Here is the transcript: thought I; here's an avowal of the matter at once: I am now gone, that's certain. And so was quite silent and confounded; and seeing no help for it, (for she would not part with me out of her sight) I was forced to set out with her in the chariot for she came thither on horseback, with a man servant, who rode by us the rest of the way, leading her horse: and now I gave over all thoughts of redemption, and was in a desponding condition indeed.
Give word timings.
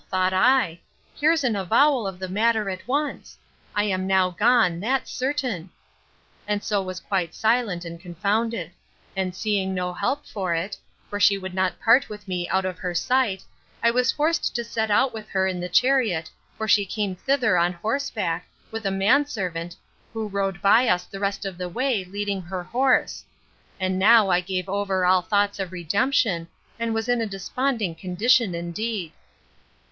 thought 0.09 0.33
I; 0.33 0.79
here's 1.13 1.43
an 1.43 1.55
avowal 1.55 2.07
of 2.07 2.17
the 2.17 2.27
matter 2.27 2.71
at 2.71 2.87
once: 2.87 3.37
I 3.75 3.83
am 3.83 4.07
now 4.07 4.31
gone, 4.31 4.79
that's 4.79 5.11
certain. 5.11 5.69
And 6.47 6.63
so 6.63 6.81
was 6.81 6.99
quite 6.99 7.35
silent 7.35 7.85
and 7.85 8.01
confounded; 8.01 8.71
and 9.15 9.35
seeing 9.35 9.75
no 9.75 9.93
help 9.93 10.25
for 10.25 10.55
it, 10.55 10.75
(for 11.07 11.19
she 11.19 11.37
would 11.37 11.53
not 11.53 11.79
part 11.79 12.09
with 12.09 12.27
me 12.27 12.49
out 12.49 12.65
of 12.65 12.79
her 12.79 12.95
sight) 12.95 13.43
I 13.83 13.91
was 13.91 14.11
forced 14.11 14.55
to 14.55 14.63
set 14.63 14.89
out 14.89 15.13
with 15.13 15.27
her 15.29 15.45
in 15.45 15.59
the 15.59 15.69
chariot 15.69 16.31
for 16.57 16.67
she 16.67 16.83
came 16.83 17.15
thither 17.15 17.55
on 17.55 17.73
horseback, 17.73 18.47
with 18.71 18.87
a 18.87 18.89
man 18.89 19.27
servant, 19.27 19.75
who 20.13 20.27
rode 20.27 20.63
by 20.63 20.87
us 20.87 21.03
the 21.03 21.19
rest 21.19 21.45
of 21.45 21.59
the 21.59 21.69
way, 21.69 22.03
leading 22.05 22.41
her 22.41 22.63
horse: 22.63 23.23
and 23.79 23.99
now 23.99 24.31
I 24.31 24.41
gave 24.41 24.67
over 24.67 25.05
all 25.05 25.21
thoughts 25.21 25.59
of 25.59 25.71
redemption, 25.71 26.47
and 26.79 26.91
was 26.95 27.07
in 27.07 27.21
a 27.21 27.27
desponding 27.27 27.93
condition 27.93 28.55
indeed. 28.55 29.11